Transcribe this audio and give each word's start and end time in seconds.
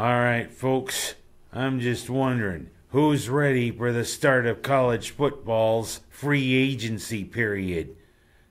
All 0.00 0.18
right, 0.18 0.50
folks, 0.50 1.14
I'm 1.52 1.78
just 1.78 2.08
wondering 2.08 2.70
who's 2.88 3.28
ready 3.28 3.70
for 3.70 3.92
the 3.92 4.06
start 4.06 4.46
of 4.46 4.62
college 4.62 5.10
football's 5.10 6.00
free 6.08 6.54
agency 6.54 7.22
period. 7.22 7.96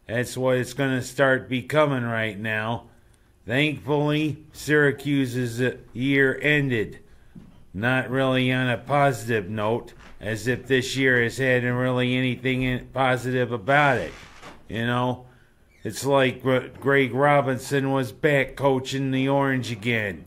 That's 0.07 0.37
what 0.37 0.57
it's 0.57 0.73
going 0.73 0.91
to 0.91 1.01
start 1.01 1.49
becoming 1.49 2.03
right 2.03 2.37
now. 2.37 2.89
Thankfully, 3.47 4.45
Syracuse's 4.53 5.75
year 5.91 6.39
ended. 6.39 6.99
Not 7.73 8.11
really 8.11 8.51
on 8.51 8.69
a 8.69 8.77
positive 8.77 9.49
note, 9.49 9.93
as 10.21 10.45
if 10.45 10.67
this 10.67 10.95
year 10.95 11.23
has 11.23 11.39
had 11.39 11.63
really 11.63 12.15
anything 12.15 12.89
positive 12.93 13.51
about 13.51 13.97
it. 13.97 14.13
You 14.67 14.85
know, 14.85 15.25
it's 15.83 16.05
like 16.05 16.43
Greg 16.43 17.11
Robinson 17.11 17.91
was 17.91 18.11
back 18.11 18.55
coaching 18.55 19.09
the 19.09 19.27
Orange 19.29 19.71
again. 19.71 20.25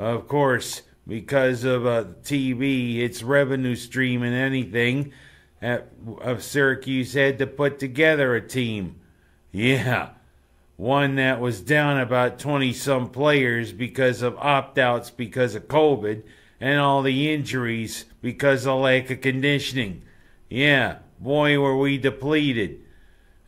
Of 0.00 0.28
course, 0.28 0.80
because 1.06 1.64
of 1.64 1.84
uh, 1.84 2.04
TV, 2.22 3.00
its 3.00 3.22
revenue 3.22 3.76
stream 3.76 4.22
and 4.22 4.34
anything, 4.34 5.12
uh, 5.60 5.80
of 6.22 6.42
Syracuse 6.42 7.12
had 7.12 7.38
to 7.38 7.46
put 7.46 7.78
together 7.78 8.34
a 8.34 8.40
team. 8.40 8.98
Yeah, 9.52 10.08
one 10.78 11.16
that 11.16 11.38
was 11.38 11.60
down 11.60 12.00
about 12.00 12.38
20 12.38 12.72
some 12.72 13.10
players 13.10 13.74
because 13.74 14.22
of 14.22 14.38
opt 14.38 14.78
outs 14.78 15.10
because 15.10 15.54
of 15.54 15.68
COVID 15.68 16.22
and 16.62 16.80
all 16.80 17.02
the 17.02 17.30
injuries 17.30 18.06
because 18.22 18.66
of 18.66 18.80
lack 18.80 19.10
of 19.10 19.20
conditioning. 19.20 20.00
Yeah, 20.48 21.00
boy, 21.18 21.58
were 21.58 21.76
we 21.76 21.98
depleted. 21.98 22.80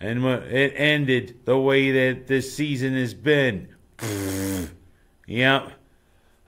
And 0.01 0.23
it 0.27 0.75
ended 0.77 1.47
the 1.47 1.59
way 1.59 1.93
that 1.93 2.27
this 2.27 2.55
season 2.55 2.95
has 2.95 3.15
been. 3.15 3.69
yep, 5.27 5.73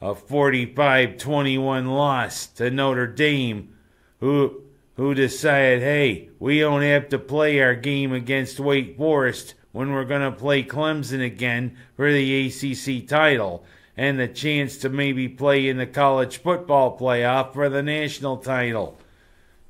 a 0.05 0.15
45 0.15 1.17
21 1.17 1.87
loss 1.87 2.47
to 2.47 2.71
Notre 2.71 3.07
Dame, 3.07 3.75
who, 4.21 4.61
who 4.97 5.15
decided, 5.15 5.81
hey, 5.81 6.29
we 6.39 6.61
don't 6.61 6.83
have 6.83 7.09
to 7.09 7.19
play 7.19 7.59
our 7.63 7.75
game 7.75 8.13
against 8.13 8.61
Wake 8.61 8.99
Forest 8.99 9.55
when 9.73 9.93
we're 9.93 10.05
going 10.05 10.31
to 10.31 10.39
play 10.39 10.63
Clemson 10.63 11.25
again 11.25 11.79
for 11.97 12.13
the 12.13 12.47
ACC 12.47 13.09
title 13.09 13.65
and 13.97 14.21
the 14.21 14.29
chance 14.29 14.77
to 14.77 14.91
maybe 14.91 15.27
play 15.27 15.69
in 15.69 15.79
the 15.79 15.87
college 15.87 16.37
football 16.37 16.99
playoff 16.99 17.55
for 17.55 17.71
the 17.71 17.83
national 17.83 18.37
title. 18.37 18.99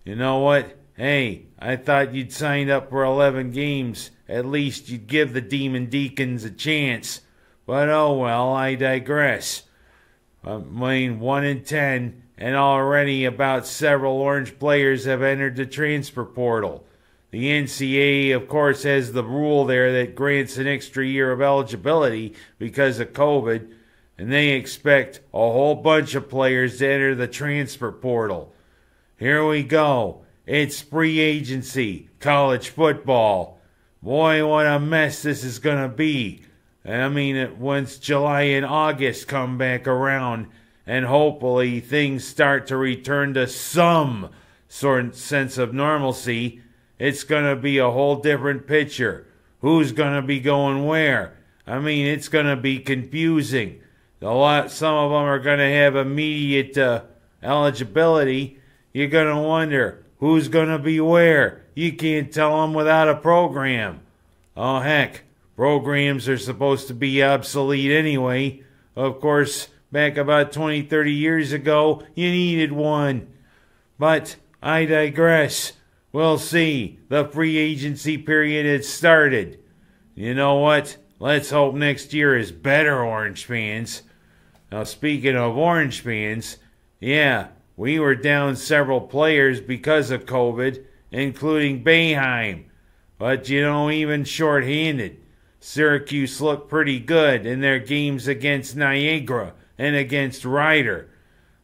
You 0.02 0.16
know 0.16 0.40
what? 0.40 0.76
Hey, 0.96 1.46
I 1.60 1.76
thought 1.76 2.12
you'd 2.12 2.32
signed 2.32 2.70
up 2.70 2.90
for 2.90 3.04
11 3.04 3.52
games. 3.52 4.10
At 4.28 4.46
least 4.46 4.88
you'd 4.88 5.06
give 5.06 5.32
the 5.32 5.40
Demon 5.40 5.86
Deacons 5.86 6.42
a 6.42 6.50
chance. 6.50 7.20
But 7.66 7.88
oh 7.88 8.18
well, 8.18 8.52
I 8.52 8.74
digress. 8.74 9.62
Uh, 10.44 10.56
I 10.56 10.58
mean, 10.58 11.20
1 11.20 11.44
in 11.44 11.64
10, 11.64 12.22
and 12.36 12.56
already 12.56 13.24
about 13.24 13.66
several 13.66 14.16
Orange 14.16 14.58
players 14.58 15.04
have 15.04 15.22
entered 15.22 15.56
the 15.56 15.66
transfer 15.66 16.24
portal. 16.24 16.84
The 17.30 17.46
NCAA, 17.46 18.36
of 18.36 18.46
course, 18.48 18.84
has 18.84 19.12
the 19.12 19.24
rule 19.24 19.64
there 19.64 19.92
that 19.92 20.14
grants 20.14 20.56
an 20.56 20.66
extra 20.66 21.04
year 21.04 21.32
of 21.32 21.40
eligibility 21.40 22.34
because 22.58 23.00
of 23.00 23.12
COVID, 23.12 23.72
and 24.18 24.30
they 24.30 24.50
expect 24.50 25.20
a 25.32 25.38
whole 25.38 25.74
bunch 25.74 26.14
of 26.14 26.28
players 26.28 26.78
to 26.78 26.88
enter 26.88 27.14
the 27.14 27.26
transfer 27.26 27.90
portal. 27.90 28.52
Here 29.18 29.46
we 29.46 29.62
go. 29.62 30.24
It's 30.46 30.80
free 30.80 31.18
agency, 31.20 32.10
college 32.20 32.68
football. 32.68 33.58
Boy, 34.02 34.46
what 34.46 34.66
a 34.66 34.78
mess 34.78 35.22
this 35.22 35.42
is 35.42 35.58
going 35.58 35.82
to 35.82 35.88
be. 35.88 36.42
I 36.86 37.08
mean, 37.08 37.58
once 37.58 37.98
July 37.98 38.42
and 38.42 38.66
August 38.66 39.26
come 39.26 39.56
back 39.56 39.86
around, 39.86 40.48
and 40.86 41.06
hopefully 41.06 41.80
things 41.80 42.26
start 42.26 42.66
to 42.66 42.76
return 42.76 43.34
to 43.34 43.46
some 43.46 44.30
sort 44.68 45.06
of 45.06 45.16
sense 45.16 45.56
of 45.56 45.72
normalcy, 45.72 46.60
it's 46.98 47.24
going 47.24 47.44
to 47.44 47.56
be 47.56 47.78
a 47.78 47.90
whole 47.90 48.16
different 48.16 48.66
picture. 48.66 49.26
Who's 49.60 49.92
going 49.92 50.14
to 50.20 50.26
be 50.26 50.40
going 50.40 50.84
where? 50.84 51.36
I 51.66 51.78
mean, 51.78 52.06
it's 52.06 52.28
going 52.28 52.46
to 52.46 52.56
be 52.56 52.78
confusing. 52.80 53.80
A 54.20 54.26
lot, 54.26 54.70
some 54.70 54.94
of 54.94 55.10
them 55.10 55.22
are 55.22 55.38
going 55.38 55.58
to 55.58 55.70
have 55.70 55.96
immediate 55.96 56.76
uh, 56.76 57.02
eligibility. 57.42 58.58
You're 58.92 59.08
going 59.08 59.34
to 59.34 59.40
wonder 59.40 60.04
who's 60.18 60.48
going 60.48 60.68
to 60.68 60.78
be 60.78 61.00
where. 61.00 61.62
You 61.74 61.94
can't 61.94 62.32
tell 62.32 62.60
them 62.60 62.74
without 62.74 63.08
a 63.08 63.16
program. 63.16 64.00
Oh, 64.56 64.80
heck, 64.80 65.23
programs 65.56 66.28
are 66.28 66.38
supposed 66.38 66.88
to 66.88 66.94
be 66.94 67.22
obsolete 67.22 67.90
anyway. 67.90 68.62
Of 68.96 69.20
course, 69.20 69.68
back 69.92 70.16
about 70.16 70.52
20, 70.52 70.82
30 70.82 71.12
years 71.12 71.52
ago, 71.52 72.02
you 72.14 72.30
needed 72.30 72.72
one. 72.72 73.28
But 73.98 74.36
I 74.62 74.84
digress. 74.84 75.72
We'll 76.12 76.38
see. 76.38 77.00
The 77.08 77.26
free 77.26 77.56
agency 77.56 78.18
period 78.18 78.66
has 78.66 78.88
started. 78.88 79.58
You 80.14 80.34
know 80.34 80.56
what? 80.56 80.96
Let's 81.18 81.50
hope 81.50 81.74
next 81.74 82.12
year 82.12 82.36
is 82.36 82.52
better, 82.52 83.02
Orange 83.02 83.44
fans. 83.44 84.02
Now, 84.70 84.84
speaking 84.84 85.36
of 85.36 85.56
Orange 85.56 86.00
fans, 86.00 86.58
yeah, 87.00 87.48
we 87.76 87.98
were 87.98 88.14
down 88.14 88.56
several 88.56 89.00
players 89.00 89.60
because 89.60 90.10
of 90.10 90.26
COVID, 90.26 90.84
including 91.10 91.84
Boeheim. 91.84 92.64
But 93.18 93.48
you 93.48 93.62
know, 93.62 93.90
even 93.90 94.24
shorthanded, 94.24 95.20
Syracuse 95.66 96.42
looked 96.42 96.68
pretty 96.68 97.00
good 97.00 97.46
in 97.46 97.62
their 97.62 97.78
games 97.78 98.28
against 98.28 98.76
Niagara 98.76 99.54
and 99.78 99.96
against 99.96 100.44
Rider. 100.44 101.08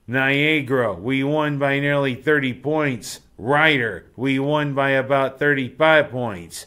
Niagara, 0.06 0.94
we 0.94 1.22
won 1.22 1.58
by 1.58 1.78
nearly 1.80 2.14
30 2.14 2.54
points. 2.54 3.20
Rider, 3.36 4.06
we 4.16 4.38
won 4.38 4.72
by 4.72 4.92
about 4.92 5.38
35 5.38 6.10
points. 6.10 6.64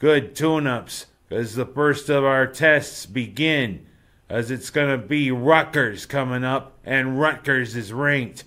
Good 0.00 0.34
tune 0.34 0.66
ups, 0.66 1.06
as 1.30 1.54
the 1.54 1.64
first 1.64 2.08
of 2.08 2.24
our 2.24 2.48
tests 2.48 3.06
begin, 3.06 3.86
as 4.28 4.50
it's 4.50 4.70
going 4.70 4.90
to 4.90 5.06
be 5.06 5.30
Rutgers 5.30 6.04
coming 6.04 6.42
up, 6.42 6.76
and 6.84 7.20
Rutgers 7.20 7.76
is 7.76 7.92
ranked. 7.92 8.42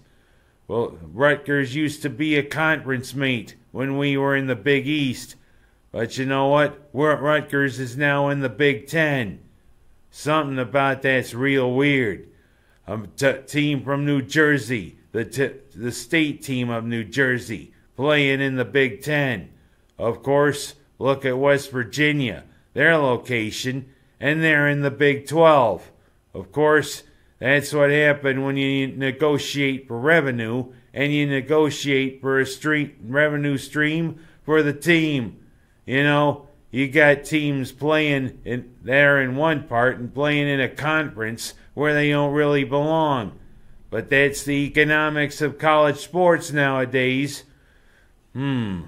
Well, 0.67 0.99
Rutgers 1.01 1.73
used 1.73 2.01
to 2.01 2.09
be 2.09 2.35
a 2.35 2.43
conference 2.43 3.15
mate 3.15 3.55
when 3.71 3.97
we 3.97 4.17
were 4.17 4.35
in 4.35 4.47
the 4.47 4.57
Big 4.57 4.87
East. 4.87 5.37
But 5.95 6.17
you 6.17 6.25
know 6.25 6.47
what? 6.47 6.89
We're 6.91 7.15
Rutgers 7.15 7.79
is 7.79 7.95
now 7.95 8.27
in 8.27 8.41
the 8.41 8.49
Big 8.49 8.85
Ten. 8.85 9.39
Something 10.11 10.59
about 10.59 11.03
that's 11.03 11.33
real 11.33 11.73
weird. 11.73 12.27
A 12.85 12.99
t- 13.15 13.31
team 13.47 13.81
from 13.81 14.05
New 14.05 14.21
Jersey, 14.21 14.97
the 15.13 15.23
t- 15.23 15.53
the 15.73 15.93
state 15.93 16.41
team 16.43 16.69
of 16.69 16.83
New 16.83 17.05
Jersey, 17.05 17.71
playing 17.95 18.41
in 18.41 18.57
the 18.57 18.65
Big 18.65 19.03
Ten. 19.03 19.51
Of 19.97 20.21
course, 20.21 20.75
look 20.99 21.23
at 21.23 21.37
West 21.37 21.71
Virginia, 21.71 22.43
their 22.73 22.97
location, 22.97 23.85
and 24.19 24.43
they're 24.43 24.67
in 24.67 24.81
the 24.81 24.91
Big 24.91 25.29
Twelve. 25.29 25.93
Of 26.33 26.51
course, 26.51 27.03
that's 27.39 27.71
what 27.71 27.89
happened 27.89 28.43
when 28.43 28.57
you 28.57 28.87
negotiate 28.87 29.87
for 29.87 29.97
revenue 29.97 30.73
and 30.93 31.13
you 31.13 31.25
negotiate 31.25 32.19
for 32.19 32.37
a 32.41 32.45
street 32.45 32.97
revenue 33.01 33.57
stream 33.57 34.19
for 34.43 34.61
the 34.61 34.73
team. 34.73 35.39
You 35.85 36.03
know, 36.03 36.47
you 36.71 36.87
got 36.87 37.23
teams 37.23 37.71
playing 37.71 38.39
in 38.43 38.75
there 38.81 39.21
in 39.21 39.35
one 39.35 39.63
part 39.63 39.97
and 39.97 40.13
playing 40.13 40.47
in 40.47 40.59
a 40.59 40.69
conference 40.69 41.53
where 41.73 41.93
they 41.93 42.09
don't 42.09 42.33
really 42.33 42.63
belong. 42.63 43.39
But 43.89 44.09
that's 44.09 44.43
the 44.43 44.65
economics 44.65 45.41
of 45.41 45.57
college 45.57 45.97
sports 45.97 46.51
nowadays. 46.51 47.43
Hmm. 48.33 48.81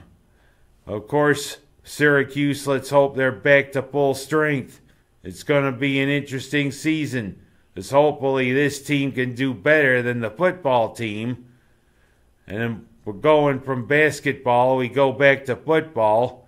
Of 0.85 1.07
course, 1.07 1.59
Syracuse, 1.83 2.67
let's 2.67 2.89
hope 2.89 3.15
they're 3.15 3.31
back 3.31 3.71
to 3.73 3.81
full 3.81 4.13
strength. 4.13 4.81
It's 5.23 5.43
going 5.43 5.65
to 5.65 5.77
be 5.77 5.99
an 5.99 6.09
interesting 6.09 6.71
season, 6.71 7.41
as 7.75 7.91
hopefully 7.91 8.51
this 8.51 8.81
team 8.81 9.11
can 9.11 9.35
do 9.35 9.53
better 9.53 10.01
than 10.01 10.19
the 10.19 10.29
football 10.29 10.93
team. 10.93 11.45
And 12.47 12.87
we're 13.05 13.13
going 13.13 13.61
from 13.61 13.87
basketball, 13.87 14.77
we 14.77 14.89
go 14.89 15.11
back 15.11 15.45
to 15.45 15.55
football. 15.55 16.46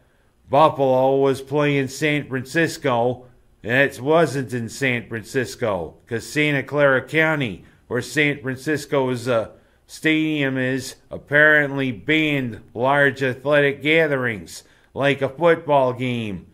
Buffalo 0.50 1.18
was 1.18 1.42
playing 1.42 1.90
San 1.90 2.28
Francisco, 2.28 3.28
and 3.63 3.74
it 3.74 4.01
wasn't 4.01 4.54
in 4.54 4.68
San 4.68 5.07
Francisco, 5.07 5.98
because 6.04 6.28
Santa 6.28 6.63
Clara 6.63 7.01
County, 7.06 7.63
where 7.88 8.01
San 8.01 8.42
Francisco's 8.42 9.28
uh, 9.28 9.51
stadium 9.86 10.57
is, 10.57 10.96
apparently 11.12 11.92
banned 11.92 12.62
large 12.74 13.22
athletic 13.22 13.84
gatherings, 13.84 14.63
like 14.94 15.22
a 15.22 15.30
football 15.30 15.94
game. 15.94 16.48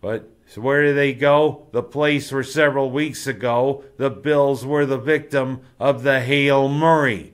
But 0.00 0.30
so 0.46 0.60
where 0.60 0.82
did 0.82 0.96
they 0.96 1.14
go? 1.14 1.68
The 1.72 1.82
place 1.82 2.30
where 2.30 2.42
several 2.42 2.90
weeks 2.90 3.26
ago 3.26 3.84
the 3.96 4.10
Bills 4.10 4.66
were 4.66 4.86
the 4.86 4.98
victim 4.98 5.62
of 5.80 6.02
the 6.02 6.20
Hail 6.20 6.68
Murray. 6.68 7.32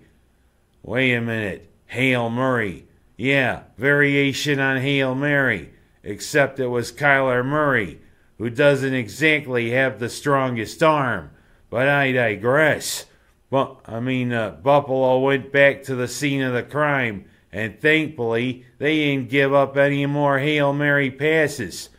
Wait 0.83 1.15
a 1.15 1.21
minute. 1.21 1.71
Hail 1.87 2.31
Murray. 2.31 2.87
Yeah, 3.17 3.65
variation 3.77 4.61
on 4.61 4.81
Hail 4.81 5.15
Mary. 5.15 5.73
Except 6.09 6.59
it 6.59 6.69
was 6.69 6.91
Kyler 6.91 7.45
Murray, 7.45 8.01
who 8.39 8.49
doesn't 8.49 8.95
exactly 8.95 9.73
have 9.73 9.99
the 9.99 10.09
strongest 10.09 10.83
arm. 10.83 11.33
But 11.69 11.87
I 11.87 12.13
digress. 12.13 13.05
Well, 13.51 13.83
I 13.85 14.01
mean, 14.01 14.33
uh, 14.33 14.53
Buffalo 14.53 15.19
went 15.19 15.53
back 15.53 15.83
to 15.83 15.95
the 15.95 16.09
scene 16.09 16.41
of 16.41 16.55
the 16.55 16.63
crime, 16.63 17.27
and 17.53 17.79
thankfully, 17.79 18.65
they 18.79 18.97
didn't 18.97 19.29
give 19.29 19.53
up 19.53 19.77
any 19.77 20.07
more 20.07 20.39
Hail 20.39 20.73
Mary 20.73 21.11
passes. 21.11 21.91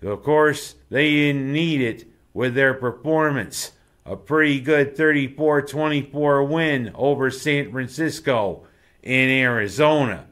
Of 0.00 0.22
course, 0.22 0.76
they 0.88 1.10
didn't 1.10 1.52
need 1.52 1.82
it 1.82 2.06
with 2.32 2.54
their 2.54 2.72
performance. 2.72 3.72
A 4.06 4.16
pretty 4.16 4.60
good 4.60 4.96
34 4.96 5.60
24 5.60 6.44
win 6.44 6.90
over 6.94 7.30
San 7.30 7.70
Francisco 7.70 8.62
in 9.02 9.28
Arizona. 9.28 10.26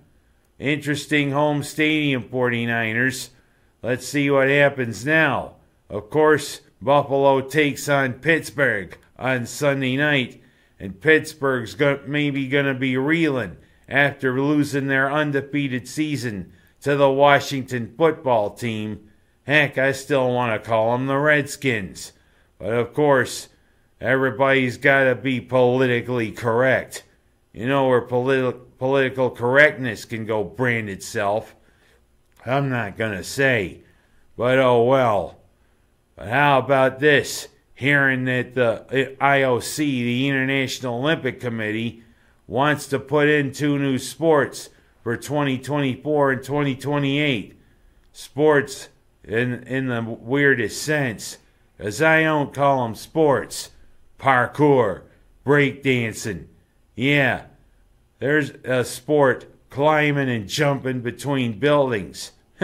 Interesting 0.60 1.30
home 1.30 1.62
stadium, 1.62 2.22
49ers. 2.24 3.30
Let's 3.82 4.06
see 4.06 4.30
what 4.30 4.50
happens 4.50 5.06
now. 5.06 5.54
Of 5.88 6.10
course, 6.10 6.60
Buffalo 6.82 7.40
takes 7.40 7.88
on 7.88 8.12
Pittsburgh 8.12 8.98
on 9.18 9.46
Sunday 9.46 9.96
night, 9.96 10.42
and 10.78 11.00
Pittsburgh's 11.00 11.74
go- 11.74 12.00
maybe 12.06 12.46
going 12.46 12.66
to 12.66 12.74
be 12.74 12.98
reeling 12.98 13.56
after 13.88 14.38
losing 14.38 14.86
their 14.86 15.10
undefeated 15.10 15.88
season 15.88 16.52
to 16.82 16.94
the 16.94 17.10
Washington 17.10 17.94
football 17.96 18.50
team. 18.50 19.08
Heck, 19.44 19.78
I 19.78 19.92
still 19.92 20.30
want 20.30 20.62
to 20.62 20.68
call 20.68 20.92
them 20.92 21.06
the 21.06 21.16
Redskins. 21.16 22.12
But 22.58 22.74
of 22.74 22.92
course, 22.92 23.48
everybody's 23.98 24.76
got 24.76 25.04
to 25.04 25.14
be 25.14 25.40
politically 25.40 26.32
correct. 26.32 27.04
You 27.52 27.66
know 27.66 27.88
where 27.88 28.02
politi- 28.02 28.60
political 28.78 29.30
correctness 29.30 30.04
can 30.04 30.24
go 30.24 30.44
brand 30.44 30.88
itself. 30.88 31.54
I'm 32.46 32.68
not 32.70 32.96
going 32.96 33.16
to 33.16 33.24
say, 33.24 33.82
but 34.36 34.58
oh 34.58 34.84
well. 34.84 35.40
But 36.16 36.28
how 36.28 36.58
about 36.58 37.00
this? 37.00 37.48
Hearing 37.74 38.24
that 38.26 38.54
the 38.54 38.82
uh, 38.82 39.24
IOC, 39.24 39.76
the 39.78 40.28
International 40.28 40.98
Olympic 40.98 41.40
Committee, 41.40 42.02
wants 42.46 42.86
to 42.88 42.98
put 42.98 43.28
in 43.28 43.52
two 43.52 43.78
new 43.78 43.98
sports 43.98 44.68
for 45.02 45.16
2024 45.16 46.32
and 46.32 46.42
2028. 46.42 47.58
Sports 48.12 48.88
in 49.24 49.62
in 49.64 49.86
the 49.86 50.02
weirdest 50.02 50.82
sense, 50.82 51.38
as 51.78 52.02
I 52.02 52.22
don't 52.22 52.52
call 52.52 52.84
them 52.84 52.94
sports. 52.94 53.70
Parkour, 54.18 55.02
breakdancing. 55.46 56.46
Yeah, 57.00 57.44
there's 58.18 58.50
a 58.62 58.84
sport 58.84 59.46
climbing 59.70 60.28
and 60.28 60.46
jumping 60.46 61.00
between 61.00 61.58
buildings. 61.58 62.32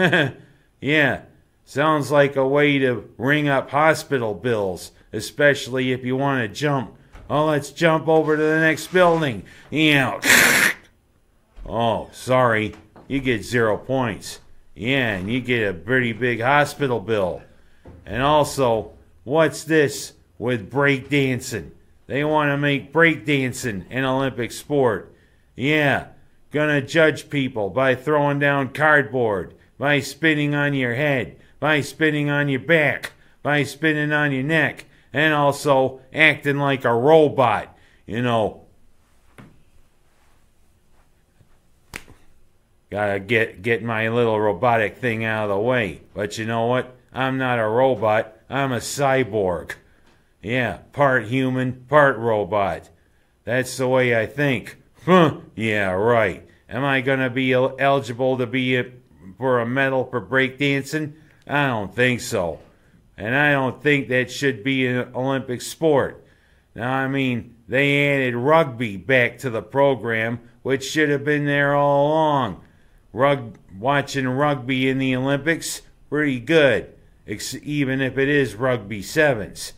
yeah, 0.79 1.21
sounds 1.65 2.11
like 2.11 2.35
a 2.35 2.47
way 2.47 2.77
to 2.77 3.09
ring 3.17 3.49
up 3.49 3.71
hospital 3.71 4.35
bills, 4.35 4.91
especially 5.11 5.91
if 5.91 6.05
you 6.05 6.15
want 6.17 6.43
to 6.43 6.55
jump. 6.55 6.93
Oh, 7.27 7.47
let's 7.47 7.71
jump 7.71 8.07
over 8.07 8.37
to 8.37 8.43
the 8.43 8.59
next 8.59 8.93
building. 8.93 9.41
Yeah. 9.71 10.21
oh, 11.65 12.11
sorry. 12.11 12.75
You 13.07 13.19
get 13.21 13.43
zero 13.43 13.75
points. 13.75 14.39
Yeah, 14.75 15.15
and 15.15 15.33
you 15.33 15.41
get 15.41 15.67
a 15.67 15.73
pretty 15.73 16.13
big 16.13 16.41
hospital 16.41 16.99
bill. 16.99 17.41
And 18.05 18.21
also, 18.21 18.91
what's 19.23 19.63
this 19.63 20.13
with 20.37 20.71
breakdancing? 20.71 21.71
They 22.07 22.23
want 22.23 22.49
to 22.49 22.57
make 22.57 22.93
breakdancing 22.93 23.85
an 23.89 24.05
Olympic 24.05 24.51
sport. 24.51 25.13
Yeah, 25.55 26.07
gonna 26.51 26.81
judge 26.81 27.29
people 27.29 27.69
by 27.69 27.95
throwing 27.95 28.39
down 28.39 28.69
cardboard, 28.69 29.53
by 29.77 29.99
spinning 29.99 30.55
on 30.55 30.73
your 30.73 30.95
head, 30.95 31.35
by 31.59 31.81
spinning 31.81 32.29
on 32.29 32.47
your 32.47 32.61
back, 32.61 33.11
by 33.43 33.63
spinning 33.63 34.13
on 34.13 34.31
your 34.31 34.43
neck, 34.43 34.85
and 35.11 35.33
also 35.33 35.99
acting 36.13 36.57
like 36.57 36.85
a 36.85 36.93
robot. 36.93 37.77
You 38.05 38.21
know, 38.21 38.61
gotta 42.89 43.19
get 43.19 43.61
get 43.61 43.83
my 43.83 44.07
little 44.07 44.39
robotic 44.39 44.97
thing 44.97 45.25
out 45.25 45.49
of 45.49 45.49
the 45.49 45.61
way. 45.61 46.01
But 46.13 46.37
you 46.37 46.45
know 46.45 46.67
what? 46.67 46.95
I'm 47.11 47.37
not 47.37 47.59
a 47.59 47.67
robot. 47.67 48.33
I'm 48.49 48.71
a 48.71 48.77
cyborg. 48.77 49.73
Yeah, 50.47 50.77
part 50.93 51.25
human, 51.25 51.83
part 51.89 52.17
robot. 52.17 52.89
That's 53.43 53.75
the 53.75 53.85
way 53.89 54.17
I 54.17 54.25
think. 54.27 54.77
Huh? 55.03 55.39
Yeah, 55.57 55.91
right. 55.91 56.47
Am 56.69 56.85
I 56.85 57.01
gonna 57.01 57.29
be 57.29 57.51
el- 57.51 57.75
eligible 57.77 58.37
to 58.37 58.47
be 58.47 58.77
a, 58.77 58.85
for 59.37 59.59
a 59.59 59.65
medal 59.65 60.05
for 60.05 60.21
breakdancing? 60.25 61.15
I 61.45 61.67
don't 61.67 61.93
think 61.93 62.21
so. 62.21 62.59
And 63.17 63.35
I 63.35 63.51
don't 63.51 63.83
think 63.83 64.07
that 64.07 64.31
should 64.31 64.63
be 64.63 64.87
an 64.87 65.13
Olympic 65.13 65.61
sport. 65.61 66.25
Now, 66.73 66.93
I 66.93 67.09
mean, 67.09 67.55
they 67.67 68.07
added 68.15 68.33
rugby 68.33 68.95
back 68.95 69.39
to 69.39 69.49
the 69.49 69.61
program, 69.61 70.39
which 70.61 70.85
should 70.85 71.09
have 71.09 71.25
been 71.25 71.45
there 71.45 71.75
all 71.75 72.07
along. 72.07 72.61
Rug- 73.11 73.57
watching 73.77 74.29
rugby 74.29 74.87
in 74.87 74.97
the 74.97 75.13
Olympics, 75.13 75.81
pretty 76.09 76.39
good, 76.39 76.93
ex- 77.27 77.53
even 77.63 77.99
if 77.99 78.17
it 78.17 78.29
is 78.29 78.55
rugby 78.55 79.01
sevens. 79.01 79.73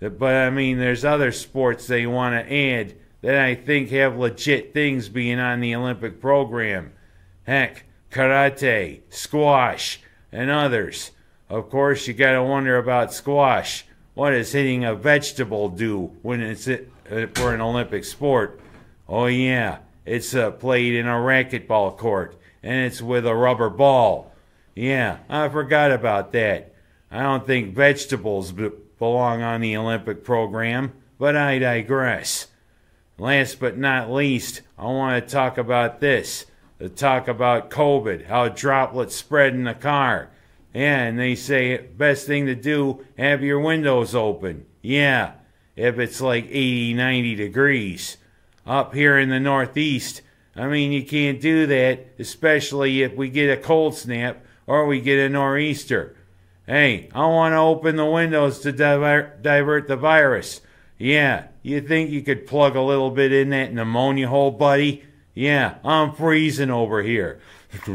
But 0.00 0.34
I 0.34 0.50
mean, 0.50 0.78
there's 0.78 1.04
other 1.04 1.32
sports 1.32 1.86
they 1.86 2.06
want 2.06 2.34
to 2.34 2.54
add 2.54 2.94
that 3.22 3.38
I 3.42 3.54
think 3.54 3.90
have 3.90 4.18
legit 4.18 4.74
things 4.74 5.08
being 5.08 5.38
on 5.38 5.60
the 5.60 5.74
Olympic 5.74 6.20
program. 6.20 6.92
Heck, 7.44 7.84
karate, 8.10 9.00
squash, 9.08 10.00
and 10.30 10.50
others. 10.50 11.12
Of 11.48 11.70
course, 11.70 12.06
you 12.06 12.14
gotta 12.14 12.42
wonder 12.42 12.76
about 12.76 13.14
squash. 13.14 13.86
What 14.14 14.30
does 14.30 14.52
hitting 14.52 14.84
a 14.84 14.94
vegetable 14.94 15.68
do 15.68 16.12
when 16.22 16.40
it's 16.40 16.68
uh, 16.68 16.78
for 17.34 17.54
an 17.54 17.60
Olympic 17.60 18.04
sport? 18.04 18.60
Oh 19.08 19.26
yeah, 19.26 19.78
it's 20.04 20.34
uh, 20.34 20.50
played 20.50 20.94
in 20.94 21.06
a 21.06 21.12
racquetball 21.12 21.96
court, 21.96 22.36
and 22.62 22.86
it's 22.86 23.00
with 23.00 23.26
a 23.26 23.34
rubber 23.34 23.70
ball. 23.70 24.32
Yeah, 24.74 25.18
I 25.28 25.48
forgot 25.48 25.92
about 25.92 26.32
that. 26.32 26.74
I 27.10 27.22
don't 27.22 27.46
think 27.46 27.74
vegetables 27.74 28.52
belong 28.98 29.42
on 29.42 29.60
the 29.60 29.76
Olympic 29.76 30.24
program, 30.24 30.92
but 31.18 31.36
I 31.36 31.58
digress. 31.58 32.48
Last 33.18 33.60
but 33.60 33.78
not 33.78 34.10
least, 34.10 34.62
I 34.78 34.84
want 34.84 35.24
to 35.24 35.32
talk 35.32 35.58
about 35.58 36.00
this 36.00 36.46
the 36.78 36.88
talk 36.88 37.28
about 37.28 37.70
COVID, 37.70 38.26
how 38.26 38.48
droplets 38.48 39.14
spread 39.14 39.54
in 39.54 39.64
the 39.64 39.74
car. 39.74 40.30
And 40.72 41.18
they 41.18 41.36
say 41.36 41.76
best 41.78 42.26
thing 42.26 42.46
to 42.46 42.54
do, 42.54 43.06
have 43.16 43.42
your 43.42 43.60
windows 43.60 44.14
open. 44.14 44.66
Yeah, 44.82 45.34
if 45.76 45.98
it's 45.98 46.20
like 46.20 46.46
80, 46.46 46.94
90 46.94 47.34
degrees. 47.36 48.16
Up 48.66 48.94
here 48.94 49.18
in 49.18 49.28
the 49.28 49.38
Northeast, 49.38 50.22
I 50.56 50.66
mean, 50.66 50.90
you 50.90 51.04
can't 51.04 51.40
do 51.40 51.66
that, 51.66 52.06
especially 52.18 53.02
if 53.02 53.14
we 53.14 53.28
get 53.28 53.56
a 53.56 53.60
cold 53.60 53.94
snap 53.94 54.44
or 54.66 54.86
we 54.86 55.00
get 55.00 55.18
a 55.18 55.28
nor'easter. 55.28 56.16
Hey, 56.66 57.10
I 57.14 57.26
want 57.26 57.52
to 57.52 57.58
open 57.58 57.96
the 57.96 58.06
windows 58.06 58.60
to 58.60 58.72
diver- 58.72 59.36
divert 59.42 59.86
the 59.86 59.96
virus. 59.96 60.62
Yeah, 60.96 61.48
you 61.62 61.82
think 61.82 62.08
you 62.10 62.22
could 62.22 62.46
plug 62.46 62.74
a 62.74 62.80
little 62.80 63.10
bit 63.10 63.32
in 63.32 63.50
that 63.50 63.74
pneumonia 63.74 64.28
hole, 64.28 64.50
buddy? 64.50 65.04
Yeah, 65.34 65.74
I'm 65.84 66.14
freezing 66.14 66.70
over 66.70 67.02
here. 67.02 67.40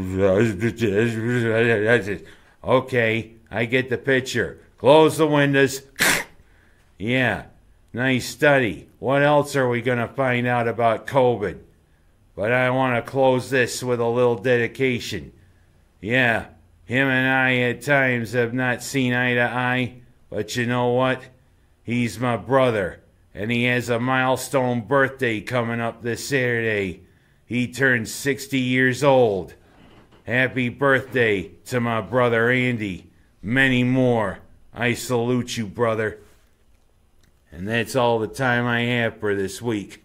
okay, 2.64 3.32
I 3.50 3.64
get 3.64 3.90
the 3.90 3.98
picture. 3.98 4.60
Close 4.78 5.16
the 5.18 5.26
windows. 5.26 5.82
yeah, 6.98 7.46
nice 7.92 8.28
study. 8.28 8.88
What 9.00 9.22
else 9.22 9.56
are 9.56 9.68
we 9.68 9.82
going 9.82 9.98
to 9.98 10.06
find 10.06 10.46
out 10.46 10.68
about 10.68 11.08
COVID? 11.08 11.58
But 12.36 12.52
I 12.52 12.70
want 12.70 13.04
to 13.04 13.10
close 13.10 13.50
this 13.50 13.82
with 13.82 13.98
a 13.98 14.06
little 14.06 14.36
dedication. 14.36 15.32
Yeah, 16.00 16.46
him 16.90 17.06
and 17.06 17.28
I 17.28 17.54
at 17.70 17.82
times 17.82 18.32
have 18.32 18.52
not 18.52 18.82
seen 18.82 19.14
eye 19.14 19.34
to 19.34 19.44
eye, 19.44 20.00
but 20.28 20.56
you 20.56 20.66
know 20.66 20.88
what? 20.88 21.22
He's 21.84 22.18
my 22.18 22.36
brother, 22.36 23.00
and 23.32 23.52
he 23.52 23.62
has 23.66 23.88
a 23.88 24.00
milestone 24.00 24.80
birthday 24.80 25.40
coming 25.40 25.80
up 25.80 26.02
this 26.02 26.26
Saturday. 26.26 27.02
He 27.46 27.68
turns 27.68 28.12
60 28.12 28.58
years 28.58 29.04
old. 29.04 29.54
Happy 30.24 30.68
birthday 30.68 31.52
to 31.66 31.78
my 31.78 32.00
brother 32.00 32.50
Andy. 32.50 33.08
Many 33.40 33.84
more. 33.84 34.40
I 34.74 34.94
salute 34.94 35.56
you, 35.56 35.66
brother. 35.66 36.18
And 37.52 37.68
that's 37.68 37.94
all 37.94 38.18
the 38.18 38.26
time 38.26 38.66
I 38.66 38.80
have 38.80 39.20
for 39.20 39.36
this 39.36 39.62
week. 39.62 40.02